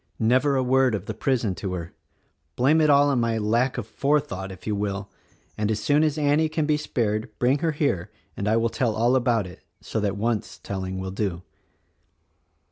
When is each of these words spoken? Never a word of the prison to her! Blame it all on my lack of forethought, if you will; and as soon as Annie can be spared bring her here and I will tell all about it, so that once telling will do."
Never 0.17 0.55
a 0.55 0.63
word 0.63 0.95
of 0.95 1.05
the 1.05 1.13
prison 1.13 1.53
to 1.53 1.73
her! 1.73 1.93
Blame 2.55 2.81
it 2.81 2.89
all 2.89 3.09
on 3.09 3.19
my 3.19 3.37
lack 3.37 3.77
of 3.77 3.85
forethought, 3.85 4.51
if 4.51 4.65
you 4.65 4.75
will; 4.75 5.11
and 5.55 5.69
as 5.69 5.79
soon 5.79 6.01
as 6.03 6.17
Annie 6.17 6.49
can 6.49 6.65
be 6.65 6.75
spared 6.75 7.29
bring 7.37 7.59
her 7.59 7.73
here 7.73 8.09
and 8.35 8.47
I 8.47 8.57
will 8.57 8.69
tell 8.69 8.95
all 8.95 9.15
about 9.15 9.45
it, 9.45 9.61
so 9.79 9.99
that 9.99 10.17
once 10.17 10.57
telling 10.57 10.97
will 10.97 11.11
do." 11.11 11.43